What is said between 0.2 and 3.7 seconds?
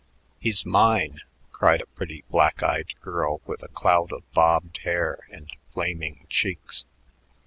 "He's mine!" cried a pretty black eyed girl with a